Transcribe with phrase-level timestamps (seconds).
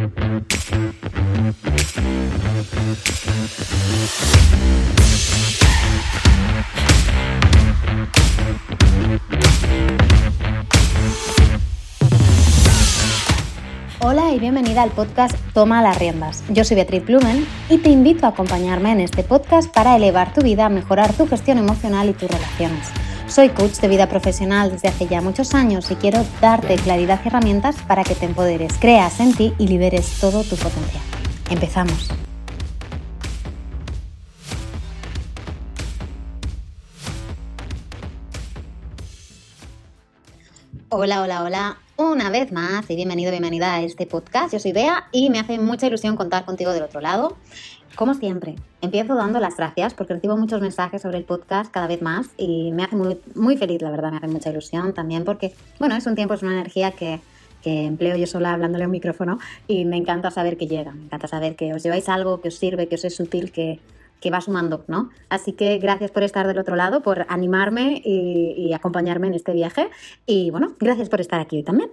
[0.00, 0.08] Hola
[14.32, 16.44] y bienvenida al podcast Toma las riendas.
[16.48, 20.40] Yo soy Beatriz Blumen y te invito a acompañarme en este podcast para elevar tu
[20.40, 22.88] vida, mejorar tu gestión emocional y tus relaciones.
[23.30, 27.28] Soy coach de vida profesional desde hace ya muchos años y quiero darte claridad y
[27.28, 31.02] herramientas para que te empoderes, creas en ti y liberes todo tu potencial.
[31.48, 32.08] Empezamos.
[40.88, 41.78] Hola, hola, hola.
[41.94, 44.54] Una vez más y bienvenido, bienvenida a este podcast.
[44.54, 47.36] Yo soy Bea y me hace mucha ilusión contar contigo del otro lado.
[48.00, 52.00] Como siempre, empiezo dando las gracias porque recibo muchos mensajes sobre el podcast cada vez
[52.00, 55.52] más y me hace muy, muy feliz, la verdad, me hace mucha ilusión también porque,
[55.78, 57.20] bueno, es un tiempo, es una energía que,
[57.62, 61.04] que empleo yo sola hablándole a un micrófono y me encanta saber que llega, me
[61.04, 63.80] encanta saber que os lleváis algo que os sirve, que os es útil, que,
[64.20, 65.10] que va sumando, ¿no?
[65.28, 69.90] Así que gracias por estar del otro lado, por animarme y, acompañarme en este viaje.
[70.26, 71.90] Y bueno, gracias por estar aquí hoy también.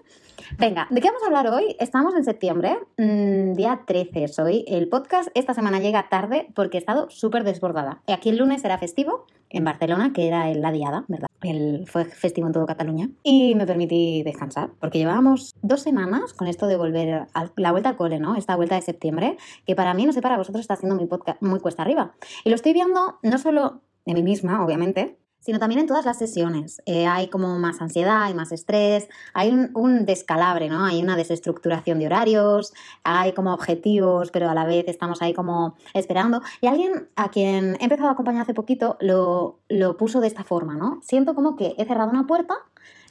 [0.55, 1.75] Venga, ¿de qué vamos a hablar hoy?
[1.79, 4.63] Estamos en septiembre, mm, día 13 es hoy.
[4.67, 8.01] El podcast esta semana llega tarde porque he estado súper desbordada.
[8.07, 11.27] Aquí el lunes era festivo en Barcelona, que era la diada, ¿verdad?
[11.41, 13.09] El, fue festivo en todo Cataluña.
[13.23, 17.89] Y me permití descansar, porque llevábamos dos semanas con esto de volver a la vuelta
[17.89, 18.35] al cole, ¿no?
[18.35, 21.41] Esta vuelta de septiembre, que para mí, no sé, para vosotros está haciendo muy, podcast,
[21.41, 22.13] muy cuesta arriba.
[22.45, 26.17] Y lo estoy viendo no solo de mí misma, obviamente, sino también en todas las
[26.17, 26.81] sesiones.
[26.85, 30.83] Eh, hay como más ansiedad, hay más estrés, hay un, descalabre, ¿no?
[30.83, 32.73] Hay una desestructuración de horarios,
[33.05, 36.41] hay como objetivos, pero a la vez estamos ahí como esperando.
[36.59, 40.43] Y alguien a quien he empezado a acompañar hace poquito lo, lo puso de esta
[40.43, 40.99] forma, ¿no?
[41.01, 42.55] Siento como que he cerrado una puerta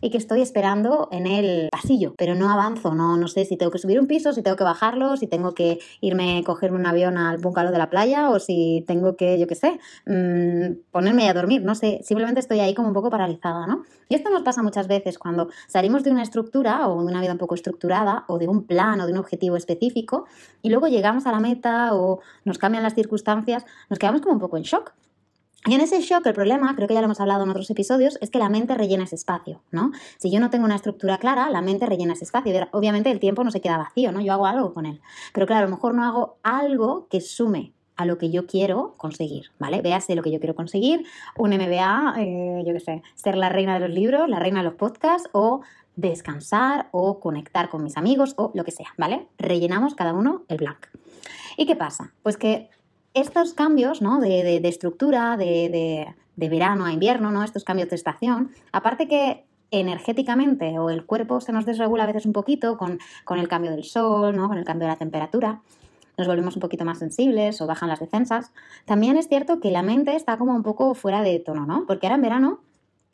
[0.00, 3.72] y que estoy esperando en el pasillo, pero no avanzo, no, no sé si tengo
[3.72, 7.18] que subir un piso, si tengo que bajarlo, si tengo que irme, cogerme un avión
[7.18, 11.34] al bungalow de la playa o si tengo que, yo qué sé, mmm, ponerme a
[11.34, 13.84] dormir, no sé, simplemente estoy ahí como un poco paralizada, ¿no?
[14.08, 17.32] Y esto nos pasa muchas veces cuando salimos de una estructura o de una vida
[17.32, 20.26] un poco estructurada o de un plan o de un objetivo específico
[20.62, 24.40] y luego llegamos a la meta o nos cambian las circunstancias, nos quedamos como un
[24.40, 24.92] poco en shock.
[25.66, 28.18] Y en ese shock el problema, creo que ya lo hemos hablado en otros episodios,
[28.20, 29.90] es que la mente rellena ese espacio, ¿no?
[30.18, 32.54] Si yo no tengo una estructura clara, la mente rellena ese espacio.
[32.70, 34.20] Obviamente el tiempo no se queda vacío, ¿no?
[34.20, 35.00] Yo hago algo con él.
[35.32, 38.94] Pero claro, a lo mejor no hago algo que sume a lo que yo quiero
[38.96, 39.80] conseguir, ¿vale?
[39.82, 41.04] Véase lo que yo quiero conseguir,
[41.36, 44.64] un MBA, eh, yo qué sé, ser la reina de los libros, la reina de
[44.64, 45.62] los podcasts o
[45.96, 49.26] descansar o conectar con mis amigos o lo que sea, ¿vale?
[49.38, 50.86] Rellenamos cada uno el blank.
[51.56, 52.12] ¿Y qué pasa?
[52.22, 52.68] Pues que
[53.16, 54.20] estos cambios ¿no?
[54.20, 57.42] de, estructura, de, verano a invierno, ¿no?
[57.42, 62.26] estos cambios de estación, aparte que energéticamente o el cuerpo se nos desregula a veces
[62.26, 62.98] un poquito con,
[63.38, 64.48] el cambio del sol, ¿no?
[64.48, 65.62] con el cambio de la temperatura,
[66.18, 68.52] nos volvemos un poquito más sensibles o bajan las defensas,
[68.84, 71.84] también es cierto que la mente está como un poco fuera de tono, ¿no?
[71.86, 72.60] Porque ahora en verano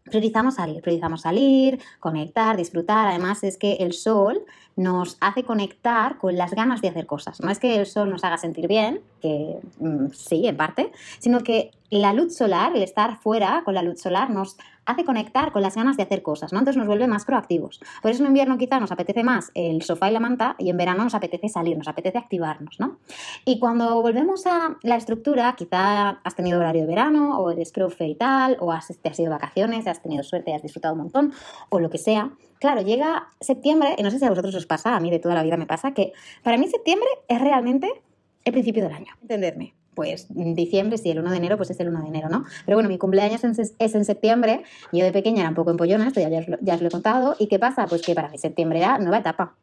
[0.04, 3.08] priorizamos salir, priorizamos salir, conectar, disfrutar.
[3.08, 4.44] Además es que el sol
[4.76, 7.40] nos hace conectar con las ganas de hacer cosas.
[7.40, 11.40] No es que el sol nos haga sentir bien, que mm, sí, en parte, sino
[11.40, 11.70] que
[12.00, 15.76] la luz solar, el estar fuera con la luz solar, nos hace conectar con las
[15.76, 16.58] ganas de hacer cosas, ¿no?
[16.58, 17.80] Entonces nos vuelve más proactivos.
[18.00, 20.76] Por eso en invierno quizá nos apetece más el sofá y la manta y en
[20.78, 22.98] verano nos apetece salir, nos apetece activarnos, ¿no?
[23.44, 28.06] Y cuando volvemos a la estructura, quizá has tenido horario de verano o eres profe
[28.06, 31.32] y tal, o has, te has ido vacaciones, has tenido suerte has disfrutado un montón,
[31.68, 32.30] o lo que sea.
[32.58, 35.34] Claro, llega septiembre, y no sé si a vosotros os pasa, a mí de toda
[35.34, 38.02] la vida me pasa, que para mí septiembre es realmente
[38.44, 39.12] el principio del año.
[39.20, 42.44] Entenderme pues diciembre, si el 1 de enero, pues es el 1 de enero, ¿no?
[42.64, 46.20] Pero bueno, mi cumpleaños es en septiembre, yo de pequeña era un poco empollona, esto
[46.20, 47.86] ya, ya, os lo he contado, ¿y qué pasa?
[47.86, 49.54] Pues que para mí septiembre era nueva etapa.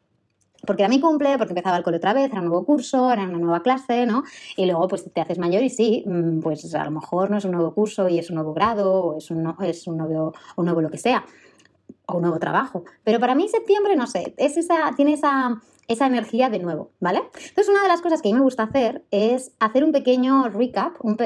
[0.66, 3.22] Porque era mi cumple, porque empezaba el cole otra vez, era un nuevo curso, era
[3.22, 4.24] una nueva clase, ¿no?
[4.56, 7.46] Y luego pues te haces mayor y sí, mm, pues a lo mejor no es
[7.46, 10.64] un nuevo curso y es un nuevo grado o es un, es un, nuevo, un
[10.66, 11.24] nuevo lo que sea
[12.06, 12.84] o un nuevo trabajo.
[13.04, 17.20] Pero para mí septiembre, no sé, es esa, tiene esa, esa energía de nuevo, ¿vale?
[17.34, 20.48] Entonces, una de las cosas que a mí me gusta hacer es hacer un pequeño
[20.48, 21.16] recap, un,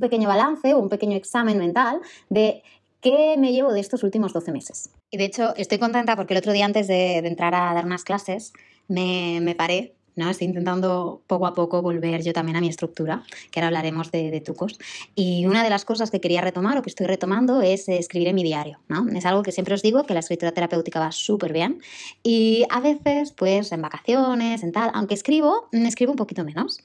[0.00, 2.62] pequeño balance o un pequeño examen mental de
[3.00, 4.90] ¿Qué me llevo de estos últimos 12 meses?
[5.12, 7.84] Y de hecho, estoy contenta porque el otro día antes de, de entrar a dar
[7.84, 8.52] unas clases,
[8.88, 10.28] me, me, paré ¿no?
[10.28, 14.42] Estoy intentando poco a poco volver yo también a mi estructura, que ahora hablaremos de,
[14.44, 14.78] tucos.
[15.14, 18.34] Y una de las cosas que quería retomar o que estoy retomando es escribir en
[18.34, 19.06] mi diario, ¿no?
[19.16, 21.80] Es algo que siempre os digo, que la escritura terapéutica va súper bien.
[22.22, 26.80] Y a veces, pues en vacaciones, en tal, aunque escribo, escribo un poquito menos.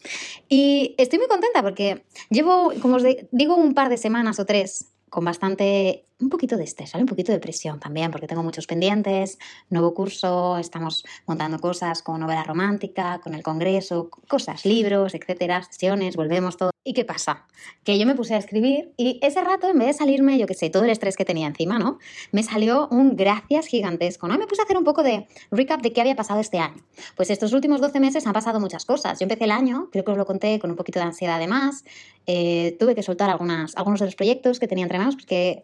[0.48, 4.94] Y estoy muy contenta porque llevo, como os digo, un par de semanas o tres
[5.10, 7.04] con bastante un poquito de estrés, ¿vale?
[7.04, 9.38] Un poquito de presión también, porque tengo muchos pendientes,
[9.70, 16.16] nuevo curso, estamos montando cosas con novela romántica, con el congreso, cosas, libros, etcétera, sesiones,
[16.16, 16.72] volvemos todo.
[16.86, 17.46] ¿Y qué pasa?
[17.86, 20.54] Que yo me puse a escribir y ese rato, en vez de salirme, yo qué
[20.54, 21.98] sé, todo el estrés que tenía encima, ¿no?
[22.32, 24.38] Me salió un gracias gigantesco, ¿no?
[24.38, 26.84] Me puse a hacer un poco de recap de qué había pasado este año.
[27.16, 29.18] Pues estos últimos 12 meses han pasado muchas cosas.
[29.20, 31.86] Yo empecé el año, creo que os lo conté, con un poquito de ansiedad además.
[32.26, 35.64] Eh, tuve que soltar algunas, algunos de los proyectos que tenía entre manos porque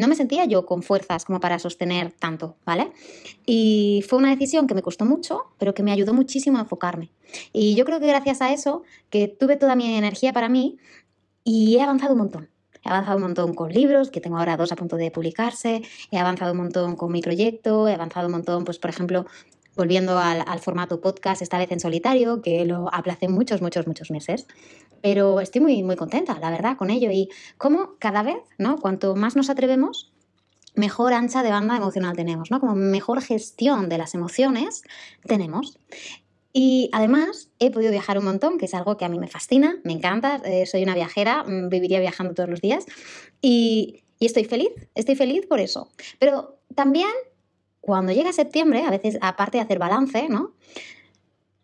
[0.00, 2.92] no me sentía yo con fuerzas como para sostener tanto, ¿vale?
[3.46, 7.10] Y fue una decisión que me costó mucho, pero que me ayudó muchísimo a enfocarme.
[7.52, 10.78] Y yo creo que gracias a eso, que tuve toda mi energía para mí
[11.44, 12.48] y he avanzado un montón.
[12.84, 16.18] He avanzado un montón con libros, que tengo ahora dos a punto de publicarse, he
[16.18, 19.26] avanzado un montón con mi proyecto, he avanzado un montón, pues por ejemplo,
[19.76, 24.10] volviendo al, al, formato podcast, esta vez en solitario, que lo aplacé muchos, muchos, muchos
[24.10, 24.46] meses.
[25.00, 27.10] Pero estoy muy, muy contenta, la verdad, con ello.
[27.10, 27.28] Y
[27.58, 28.78] como cada vez, ¿no?
[28.78, 30.12] Cuanto más nos atrevemos,
[30.74, 32.60] mejor ancha de banda emocional tenemos, ¿no?
[32.60, 34.82] Como mejor gestión de las emociones
[35.26, 35.78] tenemos.
[36.52, 39.76] Y además he podido viajar un montón, que es algo que a mí me fascina,
[39.84, 42.84] me encanta, eh, soy una viajera, mm, viviría viajando todos los días
[43.40, 45.90] y, y estoy feliz, estoy feliz por eso.
[46.18, 47.10] Pero también
[47.82, 50.52] cuando llega septiembre, a veces aparte de hacer balance, ¿no?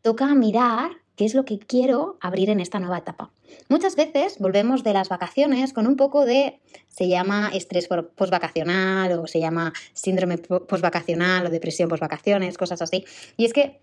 [0.03, 3.31] Toca mirar qué es lo que quiero abrir en esta nueva etapa.
[3.69, 9.27] Muchas veces volvemos de las vacaciones con un poco de, se llama estrés postvacacional o
[9.29, 13.05] se llama síndrome postvacacional o depresión postvacaciones, cosas así.
[13.37, 13.81] Y es que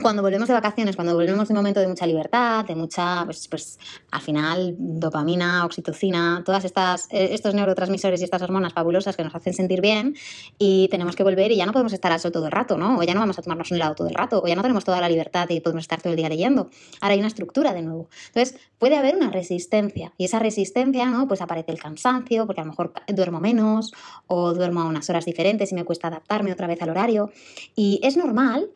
[0.00, 3.46] cuando volvemos de vacaciones, cuando volvemos de un momento de mucha libertad, de mucha, pues,
[3.48, 3.78] pues
[4.10, 9.34] al final, dopamina, oxitocina, todas estas, eh, estos neurotransmisores y estas hormonas fabulosas que nos
[9.34, 10.16] hacen sentir bien
[10.58, 12.98] y tenemos que volver y ya no podemos estar al sol todo el rato, ¿no?
[12.98, 14.84] O ya no vamos a tomarnos un helado todo el rato, o ya no tenemos
[14.84, 16.70] toda la libertad y podemos estar todo el día leyendo.
[17.00, 18.08] Ahora hay una estructura de nuevo.
[18.26, 21.28] Entonces, puede haber una resistencia y esa resistencia, ¿no?
[21.28, 23.92] Pues aparece el cansancio, porque a lo mejor duermo menos
[24.26, 27.30] o duermo a unas horas diferentes y me cuesta adaptarme otra vez al horario.
[27.76, 28.70] Y es normal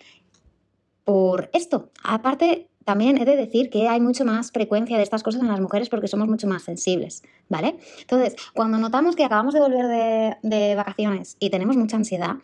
[1.09, 1.89] por esto.
[2.05, 5.59] Aparte, también he de decir que hay mucho más frecuencia de estas cosas en las
[5.59, 7.79] mujeres porque somos mucho más sensibles, ¿vale?
[8.03, 12.35] Entonces, cuando notamos que acabamos de volver de, vacaciones y tenemos mucha ansiedad,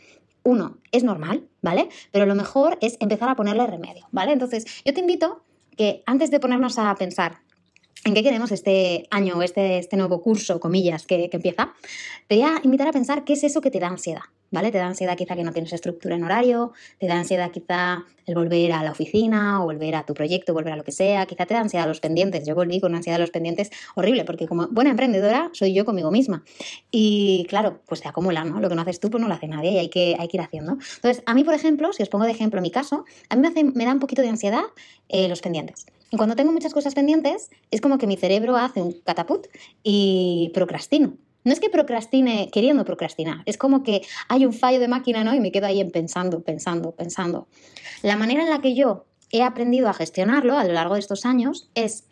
[0.44, 1.90] uno, es normal, ¿vale?
[2.10, 4.32] Pero lo mejor es empezar a ponerle remedio, ¿vale?
[4.32, 5.42] Entonces, yo te invito
[5.76, 7.40] que antes de ponernos a pensar
[8.06, 11.74] en qué queremos este año, este, este nuevo curso, comillas, que, que empieza,
[12.28, 14.22] te voy a invitar a pensar qué es eso que te da ansiedad,
[14.54, 14.70] ¿vale?
[14.70, 18.34] Te da ansiedad quizá que no tienes estructura en horario, te da ansiedad quizá el
[18.34, 21.44] volver a la oficina o volver a tu proyecto, volver a lo que sea, quizá
[21.44, 22.46] te da ansiedad los pendientes.
[22.46, 25.84] Yo volví con una ansiedad a los pendientes horrible porque como buena emprendedora soy yo
[25.84, 26.44] conmigo misma.
[26.90, 28.60] Y claro, pues te acumula, ¿no?
[28.60, 30.36] Lo que no haces tú pues no lo hace nadie y hay que, hay que
[30.36, 30.72] ir haciendo.
[30.72, 33.84] Entonces, a mí, por ejemplo, si os pongo de ejemplo mi caso, a mí me,
[33.84, 34.62] da un poquito de ansiedad
[35.08, 35.86] eh, los pendientes.
[36.10, 39.46] Y cuando tengo muchas cosas pendientes, es como que mi cerebro hace un catapult
[39.82, 41.16] y procrastino.
[41.44, 45.34] No es que procrastine queriendo procrastinar, es como que hay un fallo de máquina, ¿no?
[45.34, 47.46] Y me quedo ahí pensando, pensando, pensando.
[48.02, 51.26] La manera en la que yo he aprendido a gestionarlo a lo largo de estos
[51.26, 52.04] años es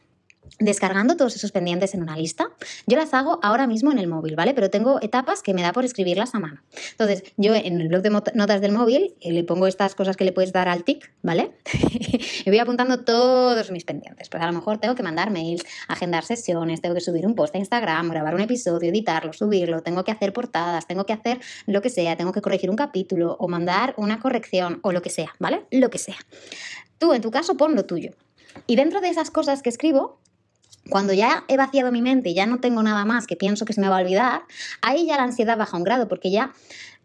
[0.59, 2.51] descargando todos esos pendientes en una lista.
[2.87, 4.55] Yo las hago ahora mismo en el móvil, ¿vale?
[4.55, 6.61] Pero tengo etapas que me da por escribirlas a mano.
[6.93, 10.25] Entonces, yo en el blog de notas del móvil eh, le pongo estas cosas que
[10.25, 11.53] le puedes dar al tic, ¿vale?
[12.45, 14.29] y voy apuntando todos mis pendientes.
[14.29, 17.55] Pues a lo mejor tengo que mandar mails, agendar sesiones, tengo que subir un post
[17.55, 21.83] a Instagram, grabar un episodio, editarlo, subirlo, tengo que hacer portadas, tengo que hacer lo
[21.83, 25.35] que sea, tengo que corregir un capítulo o mandar una corrección o lo que sea,
[25.39, 25.65] ¿vale?
[25.71, 26.17] Lo que sea.
[26.99, 28.13] Tú, en tu caso, pon lo tuyo.
[28.67, 30.21] Y dentro de esas cosas que escribo,
[30.91, 33.72] cuando ya he vaciado mi mente y ya no tengo nada más que pienso que
[33.72, 34.43] se me va a olvidar,
[34.81, 36.53] ahí ya la ansiedad baja un grado, porque ya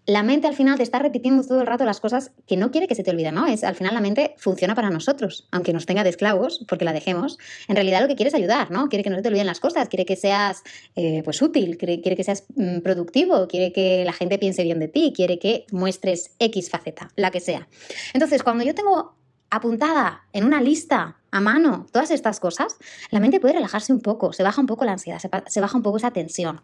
[0.07, 2.87] la mente al final te está repitiendo todo el rato las cosas que no quiere
[2.87, 3.45] que se te olviden, ¿no?
[3.45, 6.93] Es, al final la mente funciona para nosotros, aunque nos tenga de esclavos, porque la
[6.93, 7.37] dejemos.
[7.67, 8.87] En realidad lo que quiere es ayudar, ¿no?
[8.87, 10.63] Quiere que no se te olviden las cosas, quiere que seas
[10.95, 14.87] eh, pues útil, quiere, que seas mm, productivo, quiere que la gente piense bien de
[14.87, 17.67] ti, quiere que muestres X faceta, la que sea.
[18.13, 19.16] Entonces, cuando yo tengo
[19.49, 22.77] apuntada en una lista a mano todas estas cosas,
[23.11, 25.83] la mente puede relajarse un poco, se baja un poco la ansiedad, se, baja un
[25.83, 26.61] poco esa tensión.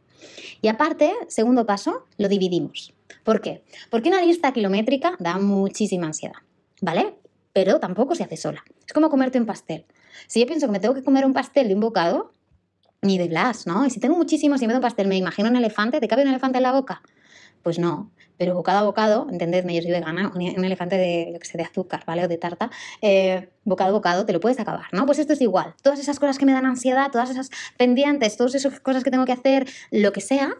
[0.62, 2.94] Y aparte, segundo paso, lo dividimos.
[3.24, 3.63] ¿Por qué?
[3.90, 6.36] Porque una lista kilométrica da muchísima ansiedad,
[6.82, 7.16] ¿vale?
[7.54, 8.63] Pero tampoco se hace sola.
[8.86, 9.86] Es como comerte un pastel.
[10.28, 12.32] Si yo pienso que me tengo que comer un pastel de un bocado,
[13.02, 13.86] ni de blas, ¿no?
[13.86, 16.24] Y si tengo muchísimo, si me doy un pastel, me imagino un elefante, ¿te cabe
[16.24, 17.02] un elefante en la boca?
[17.62, 21.40] Pues no, pero bocado a bocado, entendedme, yo soy vegana, un, un elefante de, yo
[21.40, 22.25] que sé, de azúcar, ¿vale?
[22.25, 22.70] O de tarta,
[23.02, 25.06] eh, bocado a bocado te lo puedes acabar, ¿no?
[25.06, 25.75] Pues esto es igual.
[25.82, 29.25] Todas esas cosas que me dan ansiedad, todas esas pendientes, todas esas cosas que tengo
[29.25, 30.56] que hacer, lo que sea,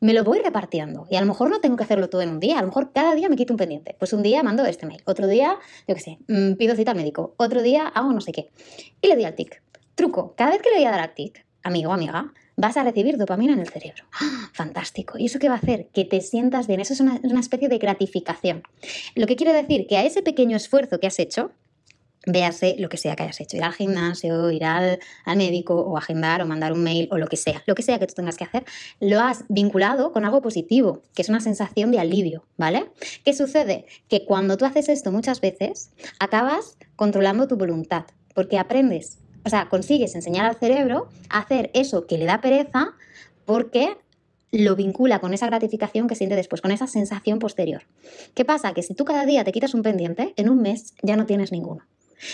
[0.00, 1.06] me lo voy repartiendo.
[1.10, 2.92] Y a lo mejor no tengo que hacerlo todo en un día, a lo mejor
[2.92, 3.96] cada día me quito un pendiente.
[3.98, 5.56] Pues un día mando este mail, otro día,
[5.88, 8.50] yo qué sé, mm, pido cita al médico, otro día hago no sé qué.
[9.00, 9.62] Y le doy al tic.
[9.94, 13.16] Truco, cada vez que le voy a dar al tic, amigo amiga, vas a recibir
[13.16, 14.04] dopamina en el cerebro.
[14.20, 14.50] ¡Ah!
[14.52, 15.18] Fantástico.
[15.18, 15.88] ¿Y eso qué va a hacer?
[15.92, 16.80] Que te sientas bien.
[16.80, 18.62] Eso es una, una especie de gratificación.
[19.14, 21.50] Lo que quiere decir que a ese pequeño esfuerzo que has hecho,
[22.26, 24.98] véase lo que sea que hayas hecho, ir al gimnasio, ir al,
[25.36, 28.06] médico o agendar o mandar un mail o lo que sea, lo que sea que
[28.06, 28.64] tú tengas que hacer,
[29.00, 32.90] lo has vinculado con algo positivo, que es una sensación de alivio, ¿vale?
[33.24, 33.86] ¿Qué sucede?
[34.08, 39.68] Que cuando tú haces esto muchas veces, acabas controlando tu voluntad, porque aprendes, o sea,
[39.68, 42.94] consigues enseñar al cerebro a hacer eso que le da pereza
[43.44, 43.96] porque
[44.50, 47.82] lo vincula con esa gratificación que siente después, con esa sensación posterior.
[48.34, 48.72] ¿Qué pasa?
[48.72, 51.50] Que si tú cada día te quitas un pendiente, en un mes ya no tienes
[51.50, 51.82] ninguno.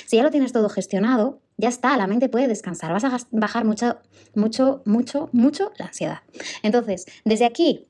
[0.07, 3.65] Si ya lo tienes todo gestionado, ya está, la mente puede descansar, vas a bajar
[3.65, 3.97] mucho,
[4.35, 6.19] mucho, mucho, mucho la ansiedad.
[6.63, 7.87] Entonces, desde aquí,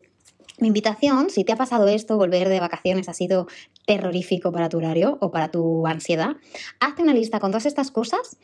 [0.60, 3.48] mi invitación, si te ha pasado esto, volver de vacaciones ha sido
[3.86, 6.36] terrorífico para tu horario o para tu ansiedad,
[6.78, 8.36] hazte una lista con todas estas cosas,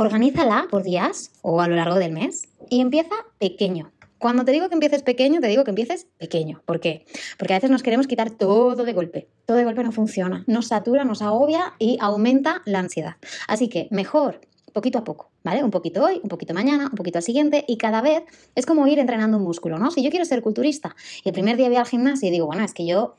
[0.00, 3.92] organízala por días o a lo largo del mes y empieza pequeño.
[4.16, 6.62] Cuando te digo que empieces pequeño, te digo que empieces pequeño.
[6.64, 7.04] ¿Por qué?
[7.38, 9.28] Porque a veces nos queremos quitar todo de golpe.
[9.44, 10.44] Todo de golpe no funciona.
[10.46, 13.16] Nos satura, nos agobia y aumenta la ansiedad.
[13.46, 14.40] Así que mejor
[14.72, 15.62] poquito a poco, ¿vale?
[15.62, 18.22] Un poquito hoy, un poquito mañana, un poquito al siguiente y cada vez
[18.54, 19.90] es como ir entrenando un músculo, ¿no?
[19.90, 22.64] Si yo quiero ser culturista y el primer día voy al gimnasio y digo, bueno,
[22.64, 23.16] es que yo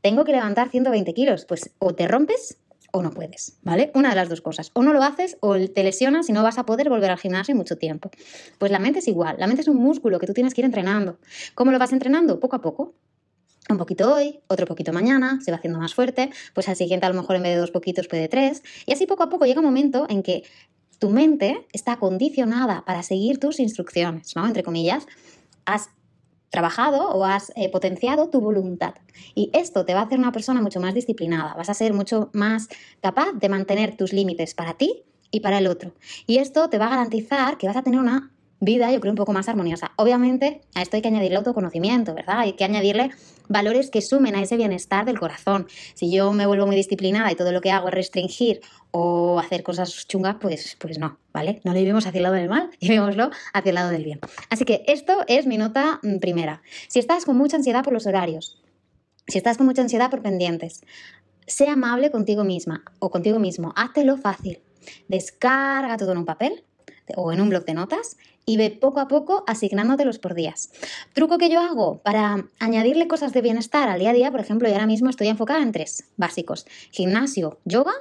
[0.00, 2.58] tengo que levantar 120 kilos, pues o te rompes
[2.92, 3.90] o no puedes, ¿vale?
[3.94, 4.70] Una de las dos cosas.
[4.74, 7.52] O no lo haces o te lesionas y no vas a poder volver al gimnasio
[7.52, 8.10] en mucho tiempo.
[8.58, 9.36] Pues la mente es igual.
[9.38, 11.18] La mente es un músculo que tú tienes que ir entrenando.
[11.54, 12.38] ¿Cómo lo vas entrenando?
[12.38, 12.94] Poco a poco.
[13.70, 17.08] Un poquito hoy, otro poquito mañana, se va haciendo más fuerte, pues al siguiente a
[17.08, 18.62] lo mejor en vez de dos poquitos puede tres.
[18.86, 20.42] Y así poco a poco llega un momento en que
[20.98, 24.46] tu mente está condicionada para seguir tus instrucciones, ¿no?
[24.46, 25.06] Entre comillas,
[25.64, 25.88] has
[26.52, 28.94] trabajado o has eh, potenciado tu voluntad.
[29.34, 32.30] Y esto te va a hacer una persona mucho más disciplinada, vas a ser mucho
[32.34, 32.68] más
[33.00, 35.92] capaz de mantener tus límites para ti y para el otro.
[36.26, 38.30] Y esto te va a garantizar que vas a tener una
[38.62, 39.90] vida, yo creo, un poco más armoniosa.
[39.96, 42.38] Obviamente, a esto hay que añadirle autoconocimiento, ¿verdad?
[42.38, 43.10] Hay que añadirle
[43.48, 45.66] valores que sumen a ese bienestar del corazón.
[45.94, 48.60] Si yo me vuelvo muy disciplinada y todo lo que hago es restringir
[48.92, 51.60] o hacer cosas chungas, pues, pues no, ¿vale?
[51.64, 54.20] No lo llevemos hacia el lado del mal, llevémoslo hacia el lado del bien.
[54.48, 56.62] Así que esto es mi nota mm, primera.
[56.86, 58.62] Si estás con mucha ansiedad por los horarios,
[59.26, 60.82] si estás con mucha ansiedad por pendientes,
[61.48, 64.60] sé amable contigo misma o contigo mismo, háztelo fácil.
[65.08, 66.64] Descarga todo en un papel
[67.16, 70.70] o en un blog de notas y ve poco a poco asignándotelos por días.
[71.12, 74.68] Truco que yo hago para añadirle cosas de bienestar al día a día, por ejemplo,
[74.68, 76.66] y ahora mismo estoy enfocada en tres básicos.
[76.90, 77.92] Gimnasio, yoga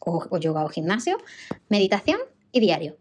[0.00, 1.18] o, yoga o gimnasio,
[1.68, 2.18] meditación
[2.52, 2.96] y diario.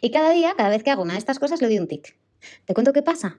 [0.00, 2.16] Y cada día, cada vez que hago una de estas cosas, le doy un tic.
[2.64, 3.38] ¿Te cuento qué pasa?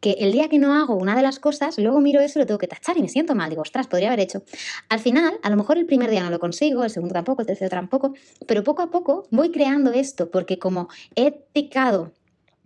[0.00, 2.46] Que el día que no hago una de las cosas, luego miro eso y lo
[2.46, 3.50] tengo que tachar y me siento mal.
[3.50, 4.42] Digo, ostras, podría haber hecho.
[4.88, 7.46] Al final, a lo mejor el primer día no lo consigo, el segundo tampoco, el
[7.46, 8.14] tercero tampoco,
[8.46, 12.12] pero poco a poco voy creando esto porque como he ticado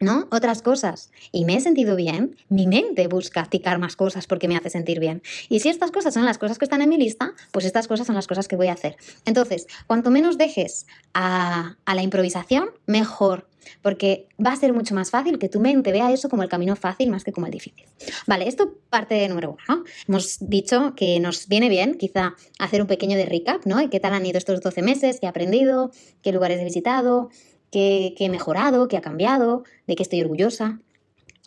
[0.00, 0.28] ¿no?
[0.30, 1.10] Otras cosas.
[1.32, 5.00] Y me he sentido bien, mi mente busca ticar más cosas porque me hace sentir
[5.00, 5.22] bien.
[5.48, 8.06] Y si estas cosas son las cosas que están en mi lista, pues estas cosas
[8.06, 8.96] son las cosas que voy a hacer.
[9.24, 13.47] Entonces, cuanto menos dejes a, la improvisación, mejor.
[13.82, 16.76] Porque va a ser mucho más fácil que tu mente vea eso como el camino
[16.76, 17.84] fácil más que como el difícil.
[18.26, 19.84] Vale, esto parte de número uno.
[20.06, 23.88] Hemos dicho que nos viene bien quizá hacer un pequeño de recap, ¿no?
[23.90, 25.20] ¿Qué tal han ido estos 12 meses?
[25.20, 25.90] ¿Qué he aprendido?
[26.22, 27.30] ¿Qué lugares he visitado?
[27.70, 30.80] qué, he mejorado, qué ha cambiado, de qué estoy orgullosa.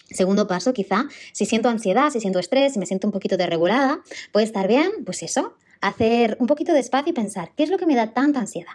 [0.09, 4.01] Segundo paso, quizá, si siento ansiedad, si siento estrés, si me siento un poquito desregulada,
[4.31, 7.77] puede estar bien, pues eso, hacer un poquito de espacio y pensar, ¿qué es lo
[7.77, 8.73] que me da tanta ansiedad?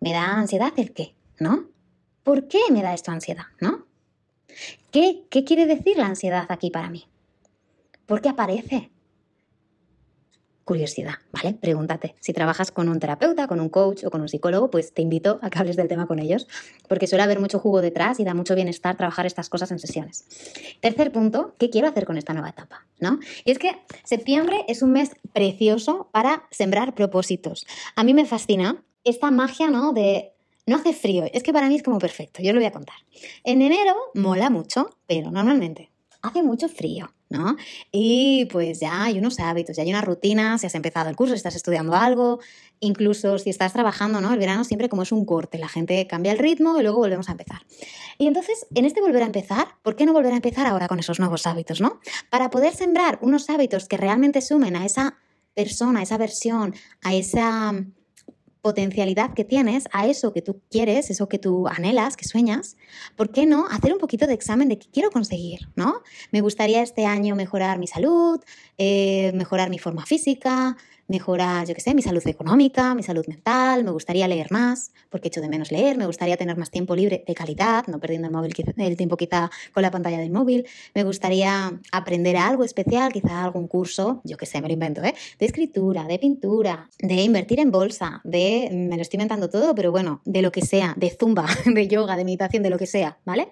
[0.00, 1.14] ¿Me da ansiedad el qué?
[1.38, 1.68] ¿No?
[2.22, 3.46] ¿Por qué me da esto ansiedad?
[3.60, 3.86] ¿No?
[4.90, 7.06] ¿Qué, qué quiere decir la ansiedad aquí para mí?
[8.06, 8.92] ¿Por qué aparece?
[10.64, 11.54] curiosidad, ¿vale?
[11.54, 12.14] Pregúntate.
[12.20, 15.38] Si trabajas con un terapeuta, con un coach o con un psicólogo, pues te invito
[15.42, 16.46] a que hables del tema con ellos,
[16.88, 20.24] porque suele haber mucho jugo detrás y da mucho bienestar trabajar estas cosas en sesiones.
[20.80, 22.86] Tercer punto, ¿qué quiero hacer con esta nueva etapa?
[23.00, 23.18] ¿No?
[23.44, 23.72] Y es que
[24.04, 27.66] septiembre es un mes precioso para sembrar propósitos.
[27.96, 29.92] A mí me fascina esta magia, ¿no?
[29.92, 30.31] De
[30.66, 32.96] no hace frío, es que para mí es como perfecto, yo lo voy a contar.
[33.44, 35.92] En enero mola mucho, pero normalmente
[36.22, 37.56] hace mucho frío, ¿no?
[37.90, 41.34] Y pues ya hay unos hábitos, ya hay una rutina, si has empezado el curso,
[41.34, 42.38] si estás estudiando algo,
[42.78, 44.32] incluso si estás trabajando, ¿no?
[44.32, 47.28] El verano siempre como es un corte, la gente cambia el ritmo y luego volvemos
[47.28, 47.62] a empezar.
[48.18, 51.00] Y entonces, en este volver a empezar, ¿por qué no volver a empezar ahora con
[51.00, 52.00] esos nuevos hábitos, ¿no?
[52.30, 55.18] Para poder sembrar unos hábitos que realmente sumen a esa
[55.54, 57.74] persona, a esa versión, a esa
[58.62, 62.76] potencialidad que tienes a eso que tú quieres, eso que tú anhelas, que sueñas,
[63.16, 65.68] ¿por qué no hacer un poquito de examen de qué quiero conseguir?
[65.74, 66.02] ¿no?
[66.30, 68.40] Me gustaría este año mejorar mi salud,
[68.78, 70.76] eh, mejorar mi forma física,
[71.08, 75.28] mejorar, yo qué sé, mi salud económica, mi salud mental, me gustaría leer más, porque
[75.28, 78.32] echo de menos leer, me gustaría tener más tiempo libre de calidad, no perdiendo el,
[78.32, 83.44] móvil, el tiempo quizá con la pantalla del móvil, me gustaría aprender algo especial, quizá
[83.44, 85.14] algún curso, yo que sé, me lo invento, ¿eh?
[85.38, 89.92] de escritura, de pintura, de invertir en bolsa, de, me lo estoy inventando todo, pero
[89.92, 93.18] bueno, de lo que sea, de zumba, de yoga, de meditación, de lo que sea,
[93.24, 93.48] ¿vale?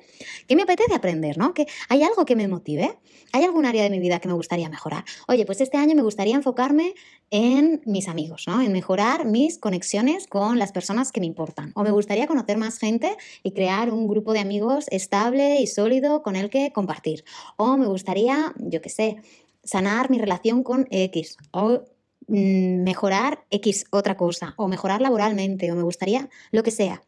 [0.47, 1.53] ¿Qué me apetece aprender, no?
[1.53, 2.99] Que hay algo que me motive,
[3.33, 5.05] hay algún área de mi vida que me gustaría mejorar.
[5.29, 6.95] Oye, pues este año me gustaría enfocarme
[7.31, 7.40] en
[7.87, 8.61] mis amigos, ¿no?
[8.61, 11.73] En mejorar mis conexiones con las personas que me importan.
[11.75, 16.23] O me gustaría conocer más gente y crear un grupo de amigos estable y sólido
[16.23, 17.25] con el que compartir.
[17.57, 19.17] O me gustaría, yo qué sé,
[19.65, 21.37] sanar mi relación con X.
[21.53, 21.83] O
[22.27, 24.55] mm, mejorar X otra cosa.
[24.57, 25.71] O mejorar laboralmente.
[25.73, 27.03] O me gustaría lo que sea.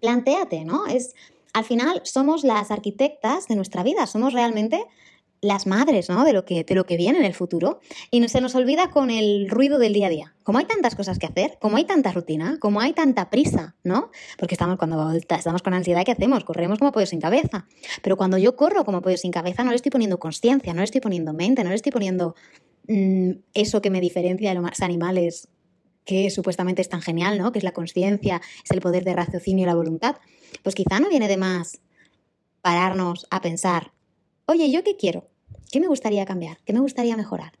[0.00, 0.86] Plantéate, ¿no?
[0.86, 1.14] Es,
[1.52, 4.06] al final somos las arquitectas de nuestra vida.
[4.06, 4.84] Somos realmente
[5.40, 6.24] las madres, ¿no?
[6.24, 7.80] De lo que, de lo que viene en el futuro.
[8.10, 10.34] Y se nos olvida con el ruido del día a día.
[10.42, 14.10] Como hay tantas cosas que hacer, como hay tanta rutina, como hay tanta prisa, ¿no?
[14.38, 16.44] Porque estamos cuando estamos con ansiedad, ¿qué hacemos?
[16.44, 17.66] Corremos como pollo sin cabeza.
[18.02, 20.84] Pero cuando yo corro como pollo sin cabeza, no le estoy poniendo conciencia, no le
[20.84, 22.34] estoy poniendo mente, no le estoy poniendo
[22.88, 25.48] mm, eso que me diferencia de los animales
[26.04, 27.52] que supuestamente es tan genial, ¿no?
[27.52, 30.16] Que es la conciencia, es el poder de raciocinio y la voluntad.
[30.62, 31.80] Pues quizá no viene de más
[32.62, 33.92] pararnos a pensar
[34.48, 35.28] Oye, ¿yo qué quiero?
[35.72, 36.58] ¿Qué me gustaría cambiar?
[36.64, 37.58] ¿Qué me gustaría mejorar?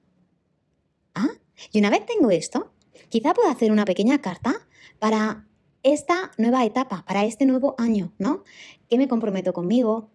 [1.16, 1.30] Ah,
[1.72, 2.70] y una vez tengo esto,
[3.08, 4.54] quizá pueda hacer una pequeña carta
[5.00, 5.48] para
[5.82, 8.44] esta nueva etapa, para este nuevo año, ¿no?
[8.88, 10.12] ¿Qué me comprometo conmigo?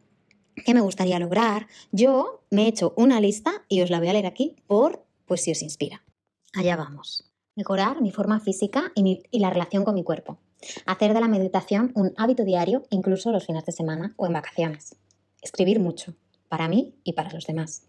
[0.66, 1.68] ¿Qué me gustaría lograr?
[1.92, 5.44] Yo me he hecho una lista y os la voy a leer aquí por, pues
[5.44, 6.06] si os inspira.
[6.54, 7.34] Allá vamos.
[7.58, 10.40] Mejorar mi forma física y, y la relación con mi cuerpo.
[10.86, 14.96] Hacer de la meditación un hábito diario, incluso los fines de semana o en vacaciones.
[15.42, 16.16] Escribir mucho
[16.52, 17.84] para mí y para los demás.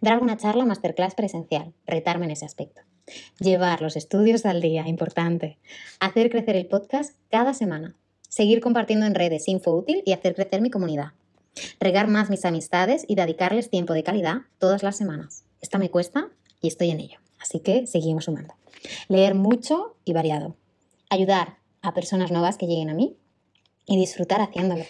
[0.00, 2.82] Dar alguna charla o masterclass presencial, retarme en ese aspecto.
[3.40, 5.58] Llevar los estudios al día, importante.
[5.98, 7.96] Hacer crecer el podcast cada semana.
[8.28, 11.14] Seguir compartiendo en redes info útil y hacer crecer mi comunidad.
[11.80, 15.44] Regar más mis amistades y dedicarles tiempo de calidad todas las semanas.
[15.60, 16.28] Esto me cuesta
[16.62, 17.18] y estoy en ello.
[17.40, 18.54] Así que seguimos sumando.
[19.08, 20.54] Leer mucho y variado.
[21.10, 23.16] Ayudar a personas nuevas que lleguen a mí
[23.84, 24.84] y disfrutar haciéndolo.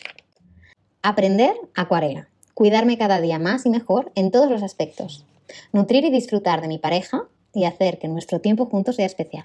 [1.00, 5.26] Aprender acuarela cuidarme cada día más y mejor en todos los aspectos,
[5.74, 9.44] nutrir y disfrutar de mi pareja y hacer que nuestro tiempo juntos sea especial.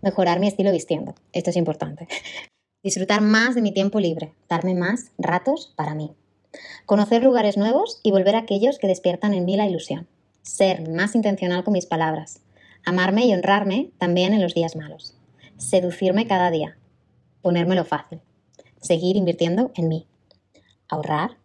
[0.00, 2.08] Mejorar mi estilo vistiendo, esto es importante.
[2.82, 6.14] Disfrutar más de mi tiempo libre, darme más ratos para mí.
[6.86, 10.08] Conocer lugares nuevos y volver a aquellos que despiertan en mí la ilusión.
[10.40, 12.40] Ser más intencional con mis palabras.
[12.86, 15.14] Amarme y honrarme también en los días malos.
[15.58, 16.78] Seducirme cada día.
[17.42, 18.22] Ponérmelo fácil.
[18.80, 20.06] Seguir invirtiendo en mí.
[20.88, 21.36] Ahorrar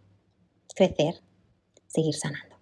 [0.75, 1.15] crecer,
[1.87, 2.55] seguir sanando.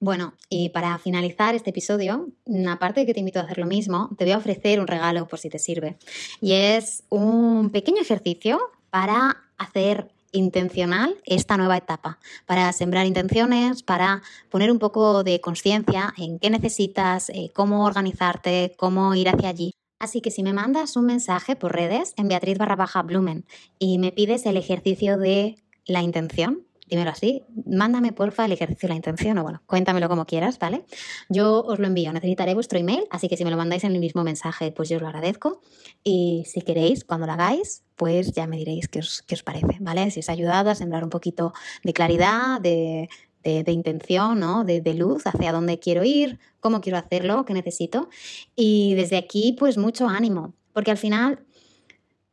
[0.00, 2.28] Bueno, y para finalizar este episodio,
[2.68, 5.28] aparte de que te invito a hacer lo mismo, te voy a ofrecer un regalo
[5.28, 5.96] por si te sirve.
[6.40, 8.58] Y es un pequeño ejercicio
[8.90, 16.12] para hacer intencional esta nueva etapa, para sembrar intenciones, para poner un poco de conciencia
[16.16, 19.72] en qué necesitas, eh, cómo organizarte, cómo ir hacia allí.
[20.00, 23.44] Así que si me mandas un mensaje por redes en Beatriz barra baja Blumen
[23.78, 28.94] y me pides el ejercicio de la intención, dímelo así, mándame porfa el ejercicio la
[28.94, 30.84] intención o bueno, cuéntamelo como quieras, ¿vale?
[31.30, 33.98] Yo os lo envío, necesitaré vuestro email, así que si me lo mandáis en el
[33.98, 35.62] mismo mensaje, pues yo os lo agradezco.
[36.04, 39.78] Y si queréis, cuando lo hagáis, pues ya me diréis qué os, qué os parece,
[39.80, 40.10] ¿vale?
[40.10, 43.08] Si os ha ayudado a sembrar un poquito de claridad, de,
[43.42, 44.64] de, intención, ¿no?
[44.64, 48.10] De, luz, hacia dónde quiero ir, cómo quiero hacerlo, qué necesito.
[48.54, 51.46] Y desde aquí, pues mucho ánimo, porque al final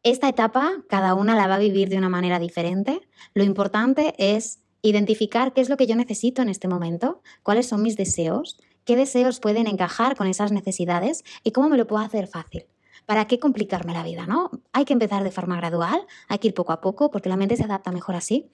[0.03, 3.01] esta etapa cada una la va a vivir de una manera diferente.
[3.33, 7.81] Lo importante es identificar qué es lo que yo necesito en este momento, cuáles son
[7.81, 12.27] mis deseos, qué deseos pueden encajar con esas necesidades y cómo me lo puedo hacer
[12.27, 12.65] fácil.
[13.05, 14.25] ¿Para qué complicarme la vida?
[14.25, 14.51] ¿no?
[14.71, 17.57] Hay que empezar de forma gradual, hay que ir poco a poco porque la mente
[17.57, 18.49] se adapta mejor así.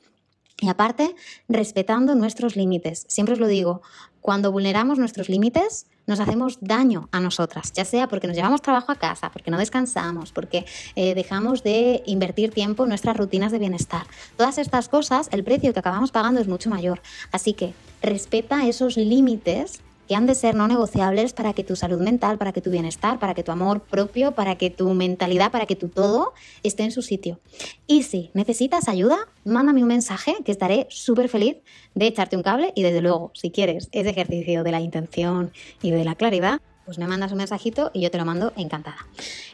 [0.62, 1.16] Y aparte,
[1.50, 3.06] respetando nuestros límites.
[3.10, 3.82] Siempre os lo digo,
[4.22, 8.92] cuando vulneramos nuestros límites, nos hacemos daño a nosotras, ya sea porque nos llevamos trabajo
[8.92, 10.66] a casa, porque no descansamos, porque
[10.96, 14.08] eh, dejamos de invertir tiempo en nuestras rutinas de bienestar.
[14.38, 17.02] Todas estas cosas, el precio que acabamos pagando es mucho mayor.
[17.32, 22.00] Así que respeta esos límites que han de ser no negociables para que tu salud
[22.00, 25.66] mental, para que tu bienestar, para que tu amor propio, para que tu mentalidad, para
[25.66, 27.40] que tu todo esté en su sitio.
[27.88, 31.58] Y si necesitas ayuda, mándame un mensaje que estaré súper feliz
[31.94, 35.92] de echarte un cable y desde luego, si quieres ese ejercicio de la intención y
[35.92, 39.08] de la claridad, pues me mandas un mensajito y yo te lo mando encantada.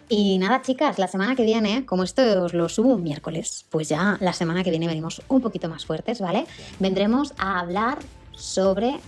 [0.09, 3.87] Y nada, chicas, la semana que viene, como esto os lo subo un miércoles, pues
[3.87, 6.45] ya la semana que viene venimos un poquito más fuertes, ¿vale?
[6.79, 7.99] Vendremos a hablar
[8.41, 8.99] sobre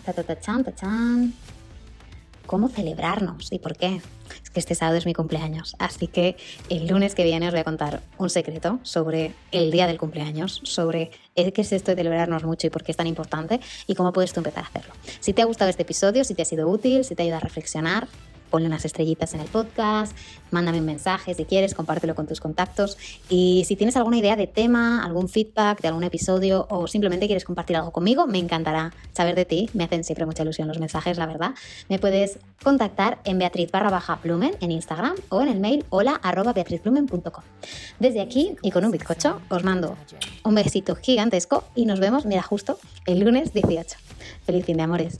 [2.46, 4.02] cómo celebrarnos y por qué.
[4.44, 6.38] Es que este sábado es mi cumpleaños, así que
[6.70, 10.62] el lunes que viene os voy a contar un secreto sobre el día del cumpleaños,
[10.64, 14.14] sobre qué es esto de celebrarnos mucho y por qué es tan importante y cómo
[14.14, 14.94] puedes tú empezar a hacerlo.
[15.20, 17.42] Si te ha gustado este episodio, si te ha sido útil, si te ayuda a
[17.42, 18.08] reflexionar,
[18.54, 20.16] ponle unas estrellitas en el podcast,
[20.52, 23.00] mándame un mensaje si quieres, compártelo con tus contactos.
[23.28, 27.46] Y si tienes alguna idea de tema, algún feedback de algún episodio o simplemente quieres
[27.46, 29.72] compartir algo conmigo, me encantará saber de ti.
[29.74, 31.56] Me hacen siempre mucha ilusión los mensajes, la verdad.
[31.90, 36.20] Me puedes contactar en Beatriz barra baja Plumen en Instagram o en el mail hola
[36.22, 37.44] arroba beatrizplumen.com.
[38.00, 39.98] Desde aquí y con un bizcocho os mando
[40.44, 43.98] un besito gigantesco y nos vemos, mira, justo el lunes 18.
[44.46, 45.20] Feliz fin de amores.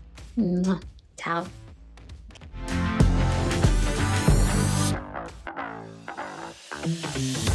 [1.18, 1.63] Chao.
[6.86, 7.53] Yeah.